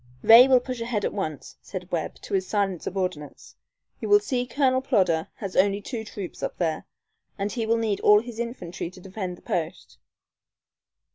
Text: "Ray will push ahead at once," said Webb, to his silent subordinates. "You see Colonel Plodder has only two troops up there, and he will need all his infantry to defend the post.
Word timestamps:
"Ray 0.23 0.47
will 0.47 0.59
push 0.59 0.81
ahead 0.81 1.05
at 1.05 1.13
once," 1.13 1.57
said 1.61 1.91
Webb, 1.91 2.15
to 2.23 2.33
his 2.33 2.47
silent 2.47 2.81
subordinates. 2.81 3.55
"You 3.99 4.19
see 4.19 4.47
Colonel 4.47 4.81
Plodder 4.81 5.27
has 5.35 5.55
only 5.55 5.79
two 5.79 6.03
troops 6.03 6.41
up 6.41 6.57
there, 6.57 6.87
and 7.37 7.51
he 7.51 7.67
will 7.67 7.77
need 7.77 7.99
all 7.99 8.19
his 8.21 8.39
infantry 8.39 8.89
to 8.89 8.99
defend 8.99 9.37
the 9.37 9.43
post. 9.43 9.99